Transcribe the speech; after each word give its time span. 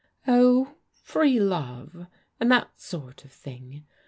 ""Oh, 0.27 0.77
free 0.91 1.39
love, 1.39 2.07
and 2.39 2.49
that 2.51 2.81
sort 2.81 3.23
of 3.23 3.31
thing. 3.31 3.85